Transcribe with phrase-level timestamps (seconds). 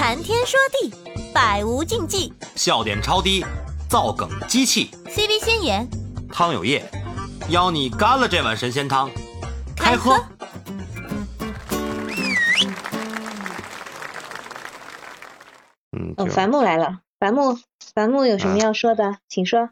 [0.00, 0.90] 谈天说地，
[1.30, 2.32] 百无禁忌。
[2.56, 3.44] 笑点超低，
[3.86, 4.90] 造梗机器。
[5.04, 5.86] CV 先言，
[6.32, 6.82] 汤有业，
[7.50, 9.10] 邀你干了这碗神仙汤，
[9.76, 10.14] 开喝。
[15.92, 17.58] 嗯，哦，就樊木来了，樊木，
[17.94, 19.68] 樊木有什么啊要说的，请说。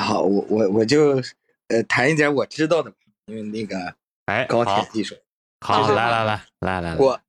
[0.00, 1.20] 好，我我我就
[1.66, 2.96] 呃谈一点我知道的吧，
[3.26, 3.96] 因为那个
[4.26, 5.16] 哎，高铁，技术，
[5.58, 7.20] 好，来来来来来，我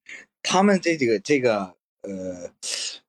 [0.43, 2.49] 他们这几个这个呃，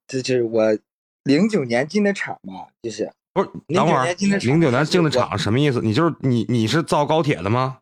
[0.07, 0.79] 这就是我
[1.25, 5.81] 零九年进的厂吧，就是不是，09等会儿年进的厂零九年进的厂什么意思？
[5.81, 7.79] 你就是你你是造高铁的吗？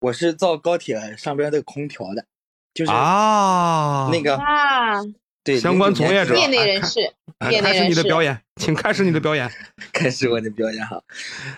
[0.00, 2.26] 我是造高铁上边的空调的，
[2.74, 5.00] 就是啊，那个啊，
[5.44, 7.00] 对相关从业者业内人士，
[7.38, 7.88] 哎开始业内人士。
[7.88, 9.48] 你的表演，请开始你的表演。
[9.94, 11.00] 开始我的表演哈，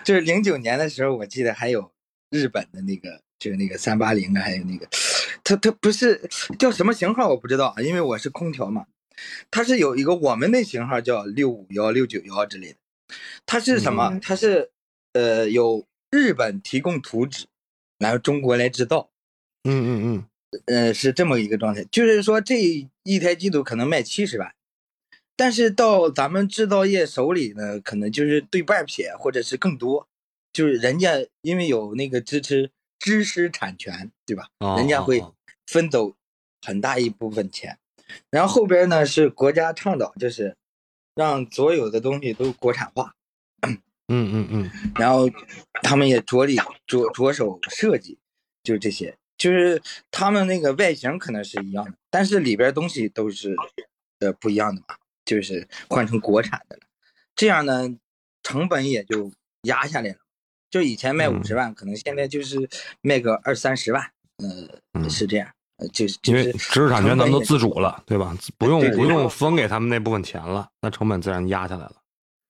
[0.03, 1.91] 就是零九年的时候，我记得还有
[2.29, 4.87] 日本的那个，就是那个三八零啊，还有那个，
[5.45, 8.87] 它它不是叫什么型号我不知道啊，因为我是空调嘛，
[9.51, 12.77] 它是有一个我们那型号叫六五幺、六九幺之类的，
[13.45, 14.09] 它是什么？
[14.11, 14.19] 嗯。
[14.19, 14.71] 它是
[15.13, 17.45] 呃有日本提供图纸，
[17.99, 19.11] 然后中国来制造，
[19.63, 20.25] 嗯嗯嗯。
[20.65, 22.59] 呃，是这么一个状态，就是说这
[23.03, 24.55] 一台机组可能卖七十万，
[25.35, 30.07] 但是到咱们制造业手里呢，可能就是对半撇或者是更多，
[30.53, 32.71] 就是人家因为有那个支持
[33.05, 34.49] 知识产权，对吧？
[34.57, 35.23] 哦人家会
[35.67, 36.15] 分走
[36.59, 37.77] 很大一部分钱，
[38.31, 40.57] 然后后边呢是国家倡导，就是
[41.13, 43.13] 让所有的东西都国产化，
[43.61, 44.47] 嗯嗯嗯。
[44.49, 45.29] 嗯，然后
[45.83, 48.17] 他们也着力着着手设计，
[48.63, 53.55] 就是这些，就是他们那个外形可能是一样的，但是里边东西都是
[54.17, 56.81] 呃不一样的嘛，就是换成国产的了，
[57.35, 57.95] 这样呢
[58.41, 60.17] 成本也就压下来了。
[60.75, 62.69] 就以前卖嗯五十万，可能现在就是
[63.01, 64.03] 卖个二三十万，
[64.39, 65.47] 呃，嗯是这样，
[65.77, 68.35] 呃，就是因为知识产权咱们都自主了，对吧？
[68.57, 71.93] 不用不用分给他们那部分钱了，那成本自然压下来了。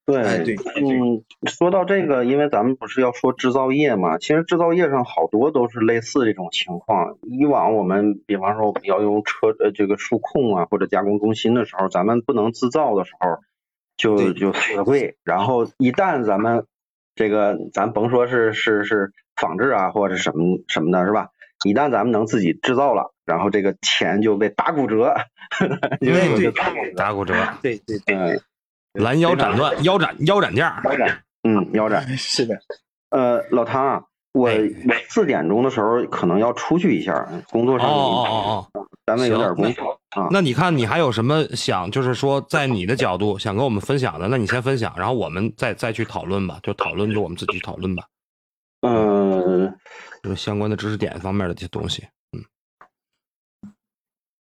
[0.08, 7.20] 对，哎对嗯，说到这个，因为咱们不是要说制造业嘛，其实制造业上好多都是类似这种情况。
[7.22, 13.38] 以往我们比方说我们要用车呃这个数控啊或者加工中心的时候，咱们不能制造的时候，
[13.98, 15.16] 就就死贵。
[15.24, 16.66] 然后一旦咱们
[17.16, 21.30] 这个咱甭说是是是仿制啊或者什么什么的，是吧？
[21.64, 25.16] 一旦咱们能自己制造了，然后这个钱就被打骨折，
[26.02, 26.94] 就对对打骨折。
[26.96, 28.42] 打骨折，对对对，嗯，
[28.94, 30.82] 拦腰斩断，腰斩腰斩价。
[30.84, 32.06] 腰斩，嗯，腰斩。
[32.18, 32.60] 是的，
[33.10, 34.04] 呃，老汤啊，
[34.36, 34.52] 我
[35.08, 40.28] 四点钟的时候可能要出去一下，工作哦上有哦哦哦，单位有点行工作啊。
[40.30, 48.04] 那你看你还有什么想，就是说在你的角度想跟我们分享的，那你先分享，然后我们再再去讨论吧，就讨论就我们自己讨论吧，
[48.82, 49.74] 嗯
[50.22, 52.04] 就是相关的知识点方面的这些东西。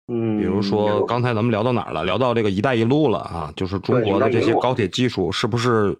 [0.09, 2.03] 嗯，比如说刚才咱们聊到哪儿了？
[2.05, 5.97] 聊到这个“一带一路”了啊，就是中国的这些高铁技术是不是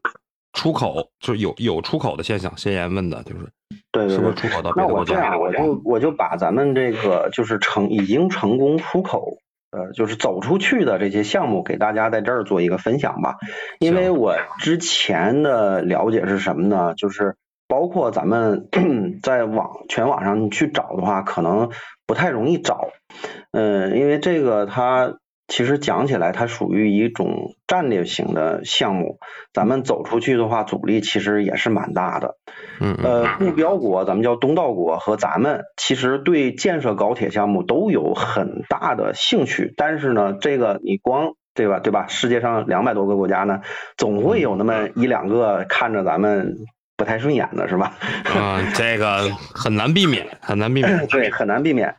[0.53, 2.55] 出口，就是有有出口的现象？
[2.57, 3.49] 先言问的就是
[3.93, 4.17] 对对对。
[4.17, 5.39] 是不是出口到别那的国家？
[5.39, 9.37] 我这样，我就我就把咱们这个就是成已经成功出口，
[9.71, 13.37] 呃，就是走出去的这些项目，给大家在这儿做一个分享吧。
[13.79, 16.95] 因为我之前的了解是什么呢？
[16.95, 17.37] 就是
[17.69, 18.69] 包括咱们
[19.23, 21.71] 在网全网上去找的话，可能
[22.07, 22.89] 不太容易找。
[23.53, 25.19] 嗯，因为这个它
[25.53, 29.19] 其实讲起来，它属于一种战略型的项目。
[29.53, 32.37] 咱们走出去的话，阻力其实也是蛮大的。
[32.81, 39.75] 嗯嗯呃，目标国，咱们叫东道国和咱们，其实对建设高铁项目都有很大的兴趣。
[39.77, 42.07] 但是呢，这个你光对吧，对吧？
[42.09, 43.61] 世界上两百多个国家呢，
[43.99, 46.57] 总会有那么一两个看着咱们
[47.03, 47.97] 不太顺眼的，是吧？
[48.33, 51.05] 啊， 这个很难避免，很难避免。
[51.09, 51.97] 对，很难避免。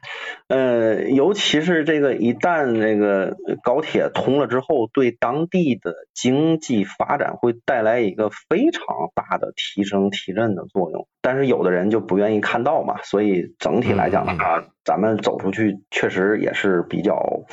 [0.48, 8.82] 呃，尤其是这个一旦这个高铁通了之后，对当地的经济发展会带来一个非常
[9.14, 11.10] 大的提升提振的作用。
[11.22, 17.44] 但是有的人就不愿意看到嘛，所以整体来讲的话，咱们走出去确实也是比较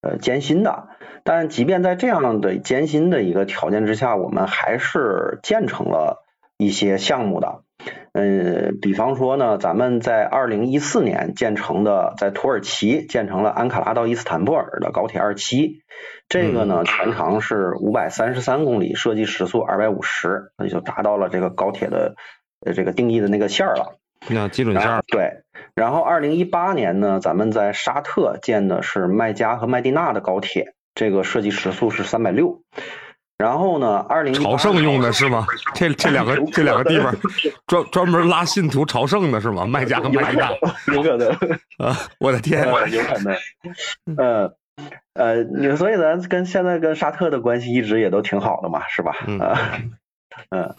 [0.00, 0.88] 呃艰辛的。
[1.22, 6.24] 但即便在这样的艰辛的一个条件之下，我们还是建成了
[6.58, 7.62] 一些项目的。
[8.12, 15.82] 嗯，比方说呢，咱们在二零一四年建成的，在土耳其建成了安卡拉到伊斯坦布尔的高铁二期，
[16.28, 22.16] 这个呢全长是五百三十三公里，设计时速二百五十，那就达到了这个高铁的
[22.64, 23.98] 呃这个定义的那个线儿了。
[24.28, 25.42] 那基准线儿，对，
[25.74, 32.62] 然后二零一八年呢，咱们在沙特建的是麦加和麦地那的高铁，这个设计时速是三百六。
[33.38, 35.46] 然后呢，二零朝圣用的是吗？
[35.74, 37.14] 这这两个 这两个地方
[37.66, 39.66] 专专门拉信徒朝圣的是吗？
[39.66, 40.50] 卖家和买家
[40.86, 41.28] 那有可能。
[41.78, 41.96] 啊！
[42.18, 43.36] 我的天，呃，有可能。
[44.16, 44.52] 嗯，
[45.14, 49.14] 呃，你所以咱跟现在跟沙特的关系一直也都挺好的嘛，是吧？
[49.26, 49.56] 嗯呃
[50.50, 50.74] 嗯，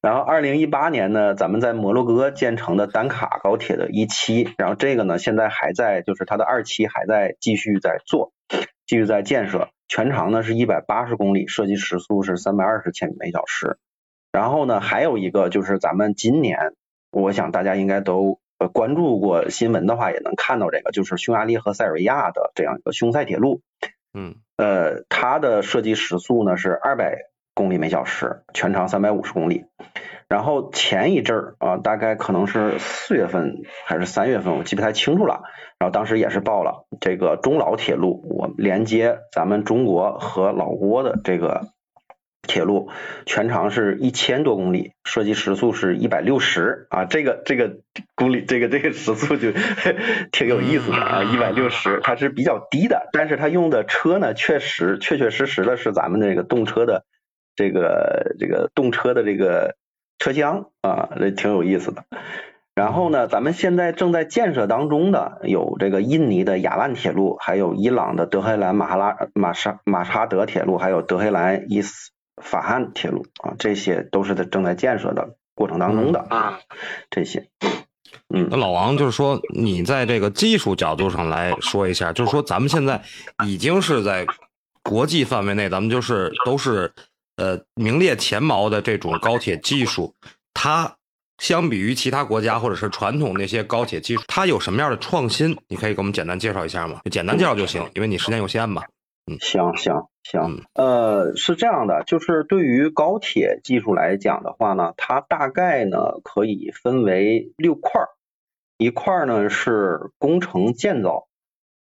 [0.00, 8.32] 然后二零一八年呢，咱们在摩洛哥建成的丹卡高铁的一期，然后这个呢现在还在，就是它的二期还在继续在做，
[8.86, 13.78] 继续在建设，全长呢是一百八十公里，设计时速是三百二十千米每小时。
[14.32, 16.72] 然后呢，还有一个就是咱们今年，
[17.12, 23.60] 我想大家应该都呃关注过新闻的话，也能看到这个，就是匈牙利和塞尔维亚的这样一个匈塞铁路。
[24.12, 27.16] 嗯呃，它的设计时速呢是二百
[27.54, 29.64] 公里每小时，全长三百五十公里。
[30.28, 35.42] 然后前一阵儿啊，大概可能是四月份还是三月份，我记不太清楚了。
[35.78, 41.68] 然后当时也是报了这个中老铁路，我连接咱们中国和老挝的这个
[42.42, 42.88] 铁路，
[43.26, 47.76] 全长是一千多公里，设计时速是一百六十啊，这个这个
[48.14, 49.52] 公里这个这个时速就
[50.32, 57.04] 挺有意思的啊，一百六十，它是比较低的，但是它用的车呢，确实确确实实的是咱们这个动车的
[57.56, 59.76] 这个这个动车的这个
[60.18, 62.04] 车厢啊，这挺有意思的。
[62.74, 72.10] 然后呢，咱们现在正在建设当中的有这个印尼的雅万铁路，还有伊朗的德黑兰马哈拉马沙马沙德铁路，还有德黑兰伊斯
[72.42, 76.58] 法罕铁路啊，这些都是在正在建设的过程当中的啊，
[77.10, 77.48] 这些。
[78.34, 83.00] 嗯那老王就是说，你在这个技术角度上来说一下，就是说咱们现在
[83.46, 84.26] 已经是在
[84.82, 86.92] 国际范围内，咱们就是都是
[87.36, 90.14] 呃名列前茅的这种高铁技术，
[90.52, 90.96] 它
[91.38, 95.56] 相比于其他国家或者是传统那些高铁技术，它有什么样的创新？
[95.68, 97.00] 你可以给我们简单介绍一下吗？
[97.04, 98.82] 就简单介绍就行，因为你时间有限嘛。
[99.26, 108.08] 嗯行行行嗯，呃，是这样的，就是对于高铁技术来讲的话呢，它大概呢可以分为六块儿，
[108.76, 111.26] 一块儿呢是工程建造，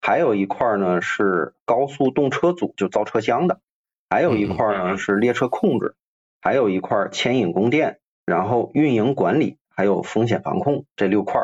[0.02, 3.61] 还有一块儿呢是高速动车组，就造车厢的，
[4.11, 5.95] 还有一块儿呢是列车控制，
[6.43, 11.41] 还有一块牵引供电，然后运营管理，还有风险防控这六块。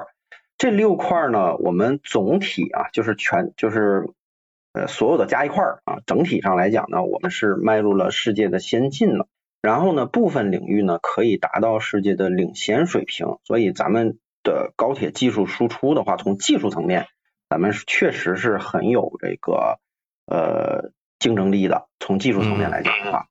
[0.59, 4.11] 这六块呢，我们总体啊，就是全就是
[4.73, 9.29] 呃所有的加一块儿啊，整体上来讲呢，我们是迈入了世界的先进了。
[9.63, 13.39] 然后呢，部分领域呢可以达到世界的领先水平。
[13.45, 17.07] 所以咱们的高铁技术输出的话，从技术层面，
[17.49, 19.79] 咱们确实是很有这个
[20.27, 21.87] 呃竞争力的。
[22.01, 23.27] 从技术层面来讲的话。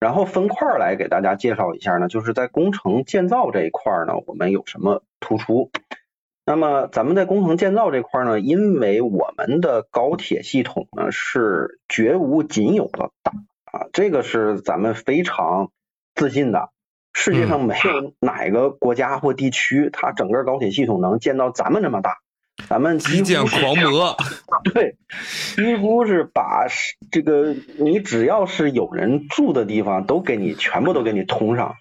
[0.00, 5.72] 然后分块来给大家介绍一下呢，就是在工程建造这一块呢，我们有什么突出？
[6.44, 13.32] 那么咱们在工程建造这块呢，因为我们的高铁系统呢是绝无仅有的大
[13.64, 15.72] 啊，这个是咱们非常
[16.14, 16.70] 自信的。
[17.12, 22.18] 世界上没有哪个国家或地区，它整个高铁系统能建到咱们这么大。
[22.66, 24.16] 咱们几基建乎狂魔，
[24.74, 24.96] 对，
[25.54, 31.76] 几乎是把是这个你只要是有人住的地方，都给你全部都给你通上。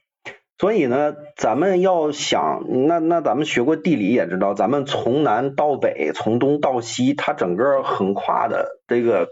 [0.59, 9.27] 所以呢，咱们要想，那那咱们学过地理也知道，咱们从南到北，从东到西，它整个横跨的这个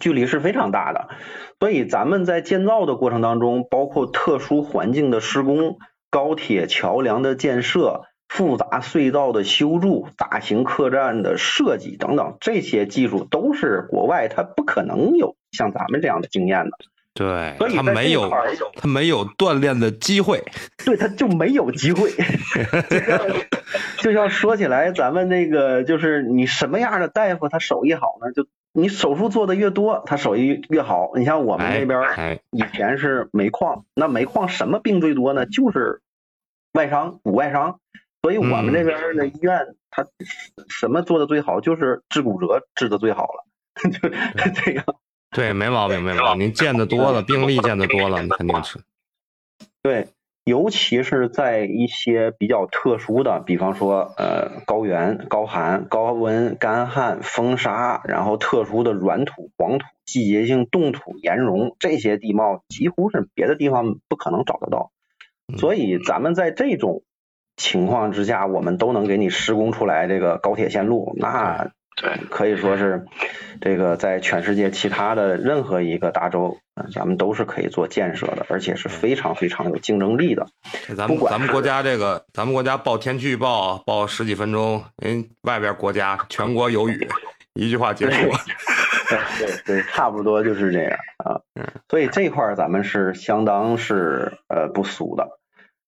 [0.00, 1.08] 距离是非常大的。
[1.60, 5.78] 所以咱们在建造的过程当中，包括特殊环境的施工、
[6.10, 16.72] 高铁桥梁的建设、复杂隧道的修筑、大型客栈的设计等等，这些技术都是国外它不可能有像咱们这样的经验的。
[17.14, 18.30] 对所以他没有
[18.76, 20.44] 他没有锻炼的机会。
[20.84, 22.12] 对，他就没有机会。
[23.98, 28.30] 就像说起来，咱们那个就是你什么样的大夫，他手艺好呢？
[28.32, 31.10] 就你手术做的越多，他手艺越好。
[31.16, 35.44] 你像我们哎这边以前是煤矿，那煤矿什么病最多呢？
[35.44, 36.02] 就是
[36.72, 37.80] 外伤、骨外伤。
[38.22, 40.06] 所以我们这边的医院，它
[40.68, 41.60] 什么做的最好？
[41.60, 43.44] 就是治骨折治的最好了，
[43.90, 44.08] 就
[44.62, 44.84] 这样。
[45.30, 46.46] 对，没毛病，没毛病。
[46.46, 48.80] 您见的多了，病例见的多了，你肯定是。
[49.82, 50.08] 对，
[50.44, 64.90] 尤其是在一些比较特殊的，比方说呃高原、高寒、高温、干旱、风沙，然后特殊的软土、黄土、季节性冻土、岩溶这些地貌，几乎是别的地方不可能找得到。
[65.56, 67.02] 所以咱们在这种
[67.58, 73.04] 情况之下，我们都能给你施工出来这个高铁线路，那对可以说是
[73.60, 80.46] 这个在全世界其他的任何一个大洲，呃咱们都是可以做建设的，而且是非常非常有竞争力的。
[80.96, 87.08] 咱们咱们国家这个，咱们国家报天气预报报十几分钟，人外边国家全国有雨，
[87.54, 88.30] 一句话结束。
[89.08, 91.40] 对对对，差不多就是这样啊。
[91.88, 95.26] 所以这块儿咱们是相当是呃不俗的。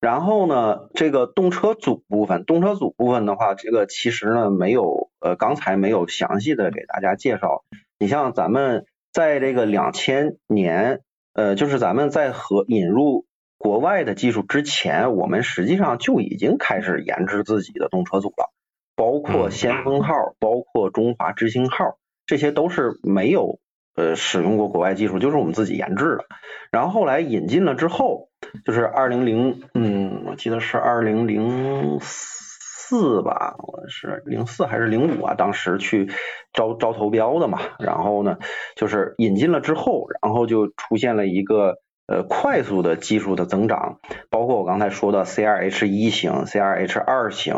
[0.01, 7.63] 然后呢，这个动车组部分，动车组部分的话，这个其实呢没有呃刚才没有详细的给大家介绍，
[7.99, 11.01] 你像咱们在这个两千年，
[11.33, 13.27] 呃，就是咱们在和引入
[13.59, 18.51] 国外的技术之前，我们实际上就已经开始研制自己的动车组了，
[18.95, 23.59] 包括先锋号，包括中华之星号，这些都是没有
[23.95, 26.25] 呃使用过国外技术，就是我们自己研制的。
[26.71, 28.29] 然后后来引进了之后，
[28.65, 35.33] 就是二零零，嗯，我记得是二零零四吧，我是零四还是零五啊？
[35.35, 36.09] 当时去
[36.53, 37.59] 招招投标的嘛。
[37.79, 38.37] 然后呢，
[38.75, 41.75] 就是引进了之后，然后就出现了一个
[42.07, 47.55] 呃快速的技术的增长，包括我刚才说的 CRH 一型、CRH 二型、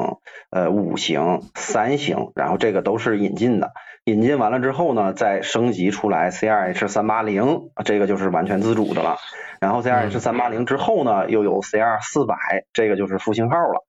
[0.50, 3.72] 呃五型、三型，然后这个都是引进的。
[4.06, 9.16] 引进完了之后呢，再升级出来 CRH 三八零，这个就是完全自主的了。
[9.62, 12.36] 然后 CRH 三八零之后呢，又有 CR 四百，
[12.74, 13.86] 这个就是复兴号了。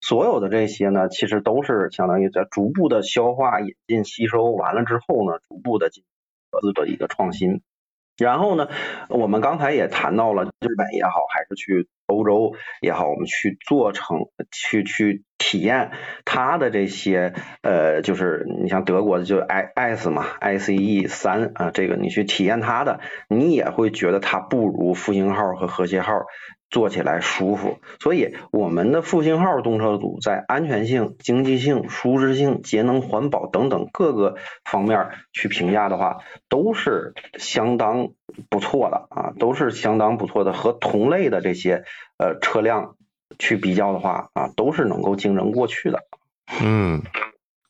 [0.00, 6.02] 所有的这些呢，其实都是相当于在逐步的消化、引进、吸收完了之后呢，逐步的进
[6.50, 7.62] 各自的一个创新。
[8.18, 8.68] 然后呢，
[9.08, 15.90] 我们刚才也谈到了日本也好，还是去欧洲也好，我们去做成去去体验
[16.24, 26.12] 它的这些呃，就是你像德国的就 i s 嘛，ICE 三啊，这个你去体验它的，你也会觉得它不如复兴号和和谐号。
[26.70, 38.12] 坐起来舒服，所以我们的复兴号动车组在安全性、经济性、舒适性、节能环保等等各个方面去评价的话，都是相当
[38.48, 40.54] 不错的啊，都是相当不错的。
[40.54, 41.84] 和同类的这些
[42.16, 42.96] 呃车辆
[43.38, 46.00] 去比较的话啊，都是能够竞争过去的。
[46.62, 47.02] 嗯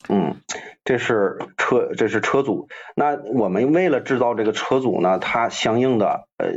[0.08, 0.36] 嗯，
[0.84, 2.68] 这是车，这是车组。
[2.96, 6.48] 那我们为了制造这个车组呢，它相应的呃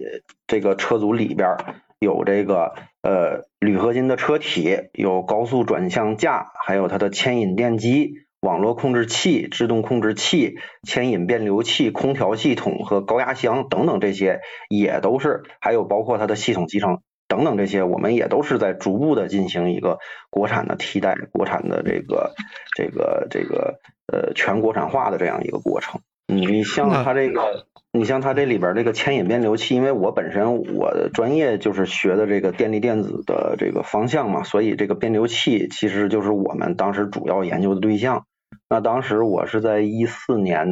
[0.48, 1.58] 这个车组里边。
[1.98, 22.34] 有这个呃铝合金的车体，有高速转向架，还有它的牵引电机、网络控制器、制动控制器、牵引变流器、空调系统和高压箱等等，这些也都是，还有包括它的系统集成等等这些，我们也都是在逐步的进行一个国产的替代，国产的这个
[22.76, 23.80] 这个这个
[24.12, 26.02] 呃全国产化的这样一个过程。
[26.28, 27.68] 你像它这个。
[27.92, 38.26] 你像它这里边这个牵引变流器，因为我本身我的专业就是学的这个电力电子的这个方向嘛，所以这个变流器其实就是我们当时主要研究的对象。
[38.70, 40.68] 那当时我是在一四年，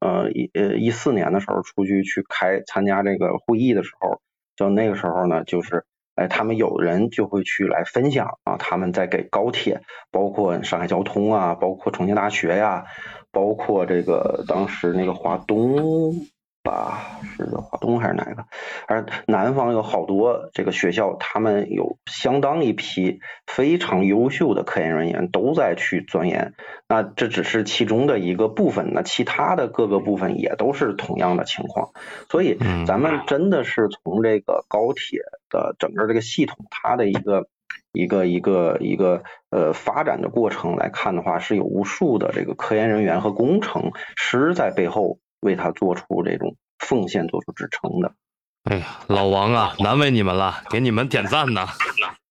[0.00, 4.18] 呃一呃一四年的时候出去去开参加这个会议的时候，
[4.56, 12.84] 就那个时候呢，就是哎他们有人就会去来分享啊，他们在给高铁，包括上海交通啊，包括重庆大学呀，
[13.32, 16.26] 包括这个当时那个华东。
[16.64, 18.46] 吧，是华东还是哪个？
[18.88, 26.54] 而南方有好多这个学校，他们有相当一批非常优秀的科研人员都在去钻研。
[26.88, 31.90] 那这只是其中的一个部分，那其他的各个部分也都是同样的情况。
[32.30, 32.56] 所以，
[32.86, 35.20] 咱们真的是从这个高铁
[35.54, 37.46] 的整个这个系统，它的一个
[37.92, 45.20] 一个一个一个呃发展的过程来看的话，是有无数的这个科研人员和工程师在背后。
[45.44, 48.14] 为他做出这种奉献，做出支撑的。
[48.62, 51.66] 哎呀，老王啊，难为你们了，给你们点赞呢。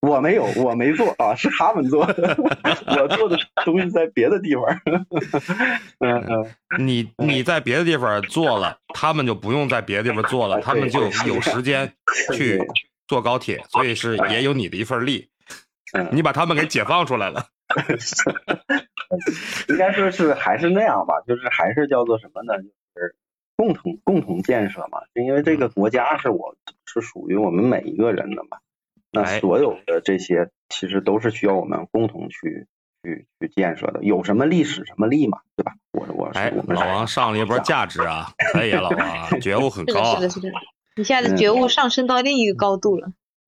[0.02, 2.36] 我没有，我没做啊，是他们做的。
[3.00, 4.66] 我做的东西在别的地方。
[6.02, 11.94] 嗯嗯，你你在别的地方做了，他们就不用在别的地方做了，他们就有时间
[12.34, 12.60] 去
[13.08, 15.30] 坐高铁，所以是也有你的一份力。
[16.12, 17.46] 你把他们给解放出来了。
[19.70, 22.62] 应该说是还是那样吧，就是还是叫做什么呢？
[22.62, 23.16] 就是
[23.56, 26.56] 共同共同建设嘛，因为这个国家是我
[26.86, 28.58] 是属于我们每一个人的嘛，
[29.12, 32.68] 那所有的这些其实都是需要我们共同去
[33.04, 35.74] 去去建设的，有什么历史什么力嘛，对吧？
[35.92, 40.50] 我我哎，老王上了一波价值啊，可以啊，老王觉悟很高，是的，是的，
[40.96, 43.12] 一下子觉悟上升到另一个高度了。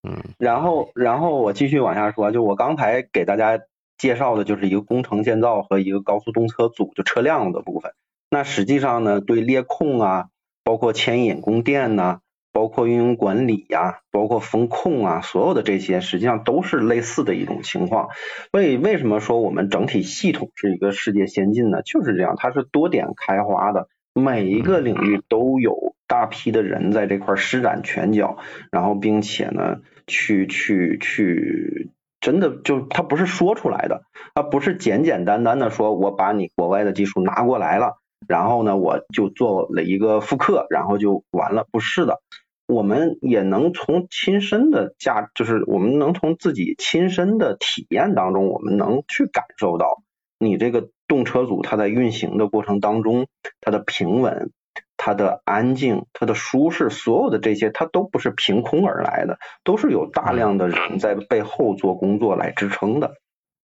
[0.09, 3.61] 嗯， 然后然后我继续往下说，就我刚才给大家
[3.97, 7.93] 介绍的就是一个工程建造和一个高速动车组就车辆的部分。
[8.31, 10.29] 那实际上呢，对列控啊，
[10.63, 12.21] 包括牵引供电呐，
[12.53, 18.09] 包括运营管理呀，包括风控啊，所有的这些实际上都是类似的一种情况。
[18.53, 21.83] 所以为什么说我们整体系统是一个世界先进呢？
[21.83, 23.89] 就是这样，它是多点开花的，
[24.19, 28.37] 每一个领域都有大批的人在这块施展拳脚，
[28.71, 31.91] 然后并且呢，去去去。
[32.21, 34.03] 真的就它不是说出来的，
[34.35, 38.01] 它不是简简单单的说我把你国外的技术拿过来了。
[38.27, 41.65] 然后呢，我就做了一个复刻，然后就完了。
[41.71, 42.19] 不是的，
[42.67, 50.03] 我们也能从亲身的价，就是我们能从自己亲身的体验当中，我们能去感受到
[50.39, 53.27] 你这个动车组它在运行的过程当中，
[53.61, 54.51] 它的平稳，
[54.97, 63.15] 它的安静、它的舒适，所有的这些它都不是凭空而来的，都是有大量的人在背后做工作来支撑的。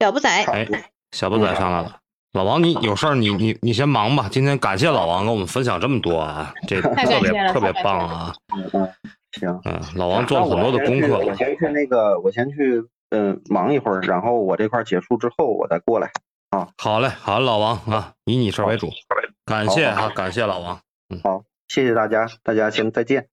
[0.01, 0.67] 小不仔，哎，
[1.13, 1.99] 小不仔上来了。
[2.33, 4.29] 老王，你有事儿，你你你先忙吧。
[4.29, 8.35] 今天感谢老王跟我们分享这么多啊，这 特别特别棒啊！
[8.57, 8.93] 嗯嗯，
[9.31, 9.61] 行。
[9.65, 16.11] 嗯，老王做了很多的功课我先去我先去那个，我先去嗯忙一会儿，然后我这块儿结束之后我再过来。
[16.77, 18.91] 好嘞，好，老王啊，以你事为主，
[19.45, 20.81] 感谢好啊，感谢老王。
[21.09, 21.21] 嗯。
[21.23, 23.29] 好，谢谢大家，大家先再见。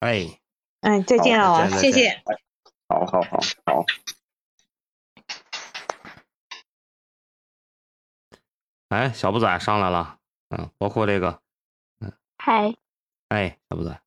[0.00, 0.40] 哎，
[0.80, 1.92] 哎，再见了啊，好再见再见。
[1.92, 2.22] 谢谢。
[2.88, 3.84] 好好好好。
[8.88, 10.18] 哎，小不仔上来了，
[10.50, 11.40] 嗯，包括这个，
[12.00, 12.12] 嗯。
[12.38, 12.74] 嗨，
[13.28, 14.00] 哎，小不仔，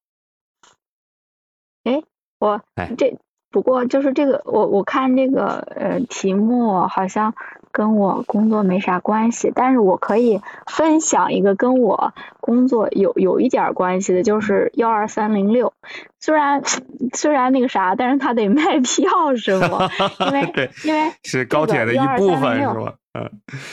[1.84, 2.02] 哎
[2.40, 2.94] 我哎。
[2.98, 3.18] 这
[3.52, 7.34] 不过就是这个，我我看这个呃题目好像
[7.72, 15.74] 跟我工作没啥关系，但是我可以分享一个跟我工作有有一点关系的，就是幺二三零六。
[16.20, 16.62] 虽然
[17.14, 19.90] 虽然那个啥，但是他得卖 票是吗？
[20.28, 22.96] 因为 对，因为是高铁的一部分是吧？
[23.14, 23.28] 嗯，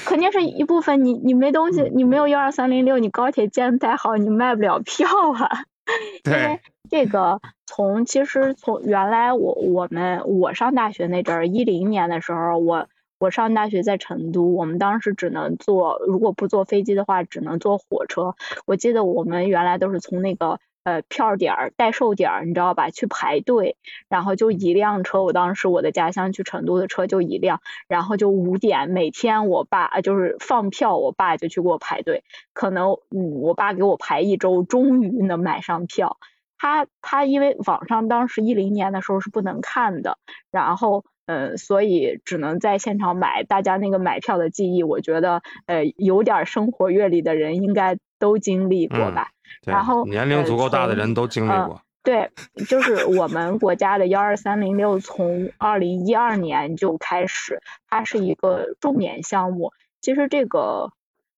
[0.06, 5.64] 肯定是一部分你你没东西，你没有幺二三零六，你高铁建的太好，你卖不了票啊。
[6.24, 12.88] 因为对，这个从其实从原来我我们我上大学那阵儿，一零年的时候，我
[13.18, 18.34] 我上大学在成都，我们当时只能坐，如果不坐飞机的话，只能坐火车。
[18.66, 23.76] 我记得我们原来都是从那个呃票点儿、代售点儿，你知道吧，去排队，
[24.08, 36.18] 然后就一辆车，我当时我的家乡去成都的车就一辆，然后就五点每天我爸就是放票，我爸就去给我排队，可能嗯我爸给我排一周，终于能买上票。
[36.56, 40.18] 他他因为网上当时一零年的时候是不能看的，
[40.52, 43.42] 然后呃，所以只能在现场买。
[43.44, 49.30] 大家那个买票的记忆，我觉得呃有点生活阅历的人应该都经历过嗯吧。
[49.62, 51.82] 对然后年龄足够大的呃人都经历从过。
[52.02, 52.30] 对，
[52.68, 59.72] 就是我们国家的幺二三零六从二零一二年就开始，它是一个重点项目。
[60.00, 60.92] 其实这个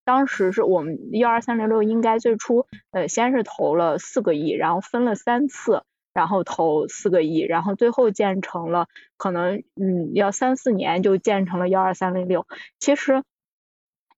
[0.05, 12.47] 当时是我们幺二三零六应该最初呃先是投了四个亿，然后分了三次，然后投四个亿，然后最后建成了可能嗯要三四年就建成了幺二三零六。
[12.79, 13.23] 其实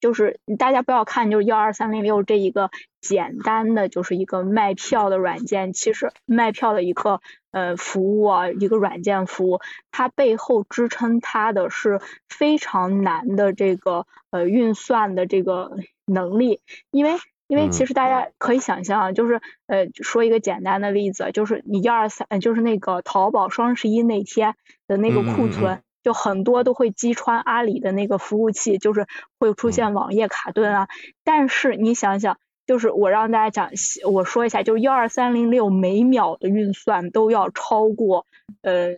[0.01, 2.71] 就是大家不要看就是幺二三零六这一个
[3.03, 12.01] 简单的就是一个卖票的软件，其实卖票的一个呃服务啊，一个软件服务，它背后支撑它的是
[12.31, 15.77] 非常难的这个呃运算的这个
[16.07, 17.13] 能力，因为
[17.51, 24.55] 因为其嗯实大家可以想象啊，就是呃说一个简单的例子，就是你幺二三，呃就是那个淘宝双十一那天
[24.87, 25.83] 的那个嗯嗯嗯库存。
[26.03, 29.07] 就很多都会击穿阿里的那个服务器，就是
[29.39, 30.89] 会出嗯现网页卡顿啊。
[31.25, 33.71] 但是你想想，就是我让大家讲，
[34.11, 38.25] 我说一下，就是幺二三零六每秒的运算都要超过
[38.63, 38.97] 呃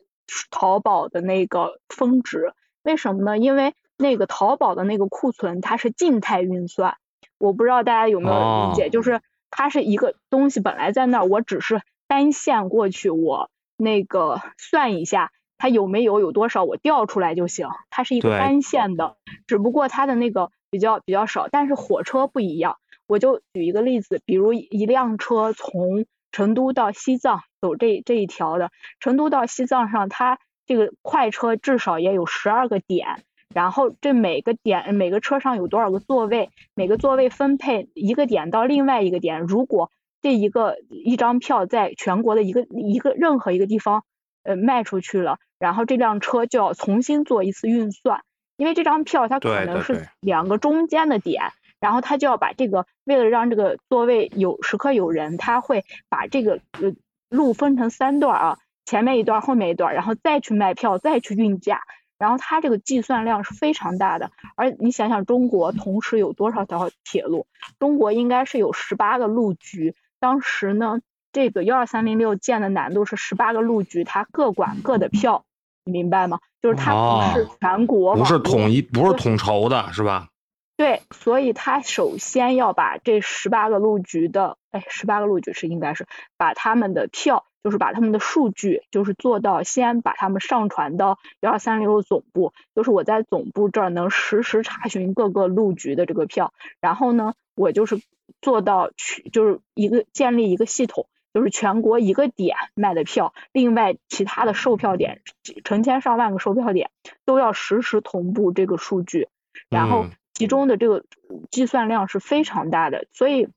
[0.53, 2.53] 淘宝的那个峰值。
[2.85, 3.37] 为什么呢？
[3.37, 6.99] 因为那个淘宝的那个库存它是静态运算，
[7.43, 15.33] 我不知道大家有没有理解，哦就是它是一个东西本来在那儿，我只是单线过去，我那个算一下。
[15.59, 22.79] 它有没有有多少我调出来就行，它是一个单线的，只不过它的那个比较比较少，但是火车不一样。
[23.07, 33.23] 我就举一个例子，比如一辆车从成都到西藏走这这一条的，成都到西藏上，它这个快车至少也有十二个点，
[33.55, 44.05] 然后这每个点每个车上有多少个座位，每个座位分配一个点到另外一个点，如果这一个一张票在全国的一个一个任何一个地方
[44.43, 45.39] 呃卖出去了。
[45.59, 48.23] 然后这辆车就要重新做一次运算，
[48.57, 56.93] 因为这张票它可能是两个中间的点，然后它就要把这个为了让这个座位有时刻有人，他会把这个呃
[57.29, 61.83] 路分成三段啊，前面一段，后面一段，然后再去卖票，再去运价，
[62.23, 64.31] 然后它这个计算量是非常大的。
[64.55, 67.49] 而你想想，中国同时有多少条铁路？
[67.81, 71.01] 中国应该是有十八个路局，当时呢，
[71.33, 75.45] 这个幺二三零六建的难度是十八个路局，它各管各的票。
[75.85, 76.39] 你明白吗？
[76.61, 80.29] 就是它不是全国、哦，不是统一，不是统筹的，是吧？
[80.77, 86.07] 对，所以它首先要把这十八个路局的，哎，十八个路局是应该是
[86.37, 98.01] 把他们的票，就是把他们的数据，就是做到先把他们上传到幺二三零六总部，就是我在总部这儿能实时查询各个路局的这个票，然后呢，我就是
[98.41, 101.07] 做到去，就是一个建立一个系统。
[101.35, 105.23] 就是全国一个点卖的票，另外其他的售票点
[105.65, 106.91] 成千上万个售票点
[107.25, 109.29] 都要实时同步这个数据，
[109.71, 111.07] 然后其中的这个
[111.51, 113.49] 计算量是非常大的，所以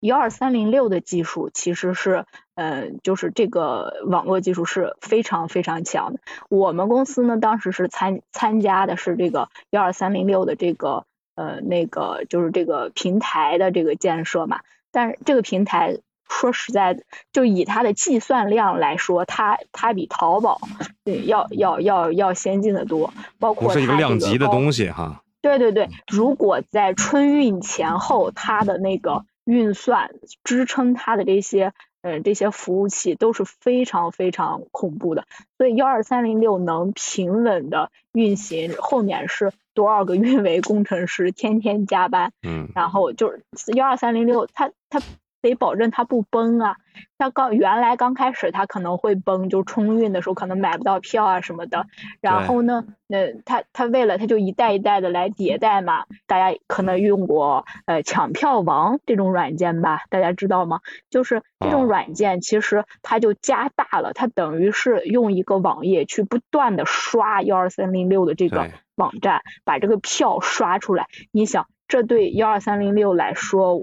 [0.00, 6.20] 幺二三零六的技术其实是，呃，就是这个网络技术是非常非常强的。
[6.48, 14.60] 我们公司呢，当时是参参加的是这个幺二三零六的这个呃那个就是这个平台的这个建设嘛。
[14.90, 20.60] 但是这个平台说实在的，就以它的计算量来说，它它比淘宝
[21.04, 24.84] 对要要要要先进的多，包括不是一个量级的东西。
[24.84, 25.22] 西哈。
[25.42, 35.26] 对对对，如果在春运前后，它的那个运算支撑它的这些呃这些服务器都是非常非常恐怖的，
[35.58, 45.00] 所以幺二三零六能平稳的运行，后面是多少个运维工程师天天加班，嗯，然后就是幺二三零六，它它
[45.42, 46.76] 得保证它不崩啊。
[47.18, 51.86] 它刚原来刚开始它可能会崩，就春运的时候可能买不到票啊什么的。
[52.20, 56.04] 然后呢，那它它为了它就一代一代的来迭代嘛。
[56.26, 60.00] 大家可能用过呃抢票王这种软件吧？
[60.10, 60.80] 大家知道吗？
[61.10, 71.06] 就是这种软件其实它就加大了，它等于是用一个网页去不断的刷幺二三零六的这个网站，把这个票刷出来。
[71.30, 73.82] 你想，这对幺二三零六来说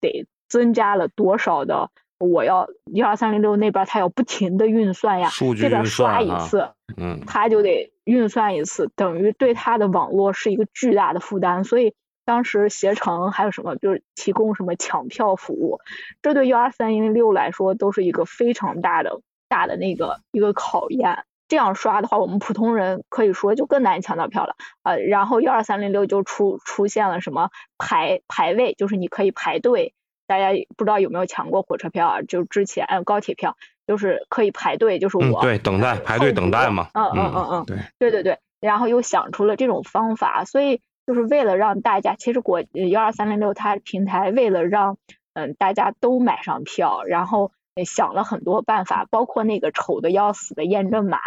[0.00, 1.90] 得增加了多少的？
[2.18, 11.62] 我要幺二三零六那边它要不停的运算呀，数据这边刷一次，嗯，它就得运算一次，等于对它的网络是一个巨大的负担。
[11.62, 15.78] 所以当时携程还有什么就是提供什么抢票服务，
[16.20, 21.24] 这对幺二三零六来说都是一个非常大的大的那个一个考验。
[21.46, 24.56] 这样刷的话，我们普通人可以说就更难抢到票了。
[24.82, 29.94] 呃，然后幺二三零六就出出现了什么排排位，就是你可以排队。
[30.28, 32.22] 大家不知道有没有抢过火车票啊？
[32.22, 36.90] 就之前呃高铁票，就是可以排队，就是嗯，我、对，等待排队等待嘛。
[36.92, 44.98] 嗯嗯嗯嗯，对，对对对，然后又想出了这种方法，所以就是为了让大家，其实国幺二三零六它平台为了让
[45.32, 47.50] 嗯大家都买上票，然后
[47.86, 51.18] 想了很多办法，包括那个丑的要死的验证码，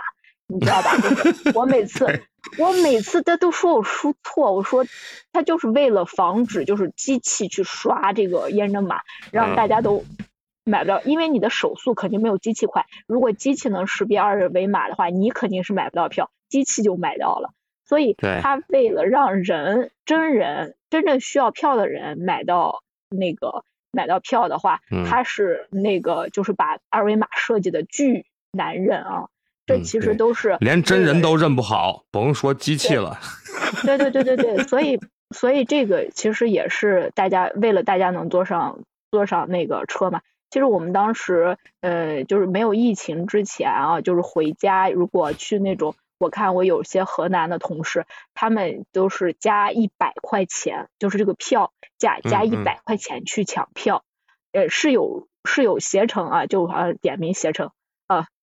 [0.47, 0.95] 你知道吧？
[0.97, 2.05] 就是我每次
[2.57, 4.85] 我每次他都说我输错，我说
[5.31, 9.01] 他就是为了防止就是机器去刷这个验证码，
[9.31, 10.03] 让大家都。
[10.63, 12.85] 买不到，因为你的手速肯定没有机器快。
[13.07, 17.49] 如果机器能识别二维码的话，你肯定是买不到票，机器就买到了。
[17.83, 29.29] 所以他为了让人真人真正需要票的人买到那个买到票的话，嗯他是那个就是把二维码设计的巨难认啊。
[29.71, 33.19] 这嗯其实都是连真人都认不好，甭说机器了。
[33.83, 34.99] 对对对对对，所以
[35.33, 38.79] 所以这个其实也是大家为了大家能坐上
[39.11, 40.21] 坐上那个车嘛。
[40.49, 54.03] 其实我们当时呃就是没有疫情之前啊，就是回家如果去那种，我看我有些河南的同事，他们都是加一百块钱，就是这个票价加一百块钱去抢票，
[54.51, 57.71] 呃是有是有携程啊，就好像点名携程啊，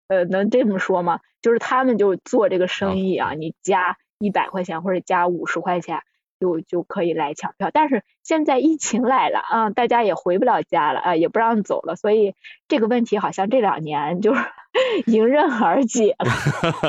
[0.09, 1.21] 呃能这么说吗？
[1.41, 6.01] 就是他们就做这个生意啊，你加一百块钱或者加五十块钱，
[6.41, 7.71] 就就可以来抢票。
[7.73, 12.35] 但是现在疫情来了啊，大家也回不了家了啊，也不让走了，所以
[12.67, 14.43] 这个问题好像这两年就是
[15.07, 16.31] 迎刃而解了。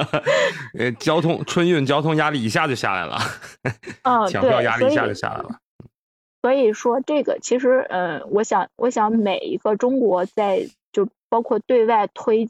[0.78, 3.18] 呃，交通春运交通压力一下就下来了，
[4.04, 5.60] 嗯，抢票压力一下就下来了。
[6.42, 12.50] 所以说这个其实，嗯，我想，我想每一个中国在就包括对外推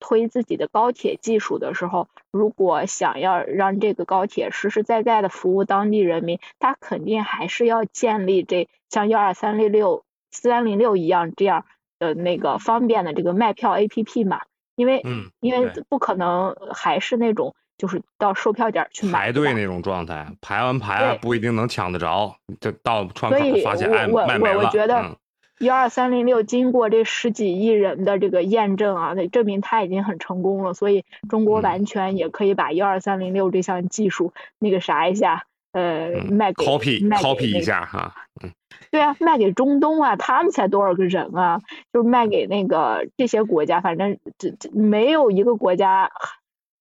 [0.00, 11.64] 推自己的高铁技术的时候，如果想要让这个高铁实实在在的服务当地人民，他肯定还是要建立这像幺二三六六三零六一样这样
[11.98, 14.42] 的那个方便的这个卖票 APP 嘛，
[14.76, 24.58] 因为嗯，因为不可能还是那种就是到售票点儿去买排队那种状态，排完排还不一定能抢得着，就到窗口发现哎我我卖没了。
[24.58, 25.16] 我我觉得
[25.60, 30.74] 嗯幺二三零六经过这十几亿人的这个验证啊，那证明它已经很成功了。
[30.74, 38.52] 所以中国嗯完全也可以把幺二三零六这项技术那个啥一下，呃，嗯卖给，copy copy 一下哈，嗯
[38.90, 41.60] 对啊，卖给中东啊，他们才多少个人啊？
[41.92, 46.10] 就是卖给那个这些国家，反正这这没有一个国家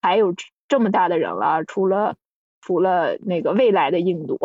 [0.02, 2.16] 还有这这么大的人了，除了
[2.62, 4.38] 除了那个未来的印度，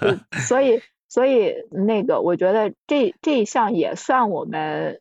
[0.00, 5.00] 嗯 所以所以那个我觉得这这一项也算我们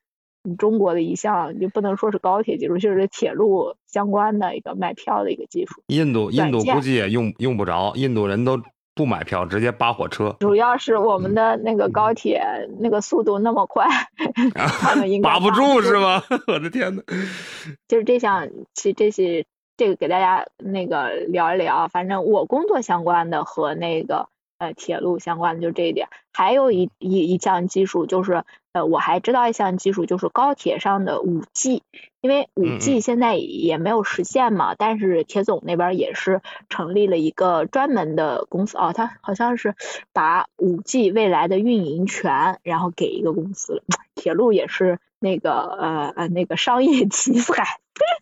[0.58, 5.84] 中国的一项，就不能说是高铁技术，就是铁路相关的一个卖票的一个技术。
[5.88, 8.62] 印度印度估计也用用不着，印度人都
[8.96, 12.42] 不买票，直接扒火车，主要是我们的那个高铁
[12.80, 13.86] 那个速度那么快，
[14.56, 16.24] 他们应该扒不住是吗？
[16.48, 17.04] 我的天呐。
[17.90, 21.90] 就是这项，其实这些这个给大家那个聊一聊。
[21.90, 26.08] 反正我工作相关的和那个呃铁路相关的，就这一点。
[26.34, 31.82] 还有一一一项技术就是，呃，我还知道一项技术就是高铁上的五 G，
[32.22, 39.76] 因为五嗯 G 现在也没有实现嘛，但是铁总那边也是成立了一个专门的公司，哦，他好像是
[40.14, 43.82] 把五 G 未来的运营权然后给一个公司了，
[44.14, 47.64] 铁路也是那个呃呃那个商业奇才，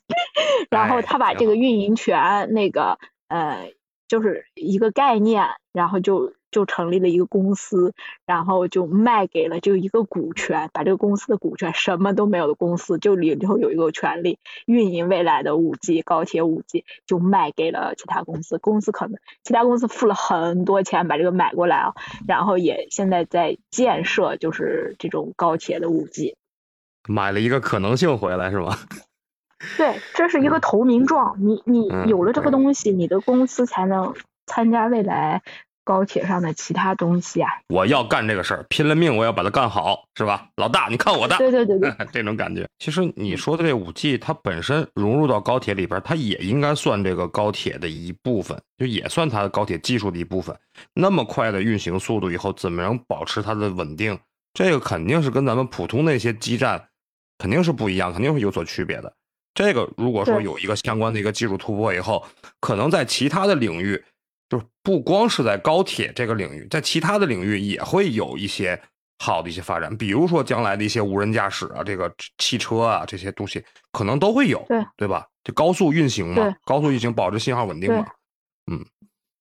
[0.71, 3.71] 然后哎他把这个运营权那个呃
[4.07, 7.93] 就是一个概念，然后就就成立了一个公司，
[8.25, 21.93] 然后就卖给了就一个股权，把这个公司的股权什么都没有的公司，就里头有一个权利运营未来的五 G 高铁五 G，就卖给了其他公司，公司可能其他公司付了很多钱把这个买过来啊，
[22.27, 26.35] 然后也现在在建设就是这种高铁的五 G。
[27.07, 28.77] 买了一个可能性回来是吗？
[29.77, 34.13] 对，这是一个投名状，你你嗯有了这个嗯东西，你的公司才能
[34.45, 35.41] 参加未来
[35.83, 37.49] 高铁上的其他东西啊。
[37.69, 40.47] 我要干这个事儿，拼了命我要把它干好，是吧？
[40.55, 42.67] 老大，你看我的，对对对对， 这种感觉。
[42.79, 50.55] 其实你说的这五 G，它本身融入到高铁里边，它也应该算这个高铁的一部分，就也算它的高铁技术的一部分。
[50.93, 54.17] 那么快的运行速度以后，怎么能保持它的稳定？
[54.53, 56.87] 这个肯定是跟咱们普通那些基站
[57.37, 59.13] 肯定是不一样，肯定是有所区别的。
[59.55, 62.23] 这个如果说有一个相关的一个技术突破以后，
[62.59, 64.03] 可能在其他的领域，
[64.49, 68.79] 就是不光是在高铁这个领域，在其他的领域也会有一些
[69.17, 74.85] 好的一些发展，比如说将来的一些无人驾驶啊，这个汽车啊这些东西可能都会有，对。
[74.97, 75.25] 对吧？
[75.43, 78.05] 就高速运行嘛，高速运行保持信号稳定嘛，
[78.71, 78.85] 嗯。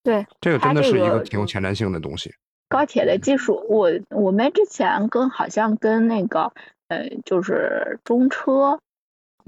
[0.04, 2.30] 对这个真的是一个挺有前瞻性的东西。
[2.68, 6.52] 高铁的技术，我我们之前跟好像跟那个
[6.88, 8.78] 呃，就是中车，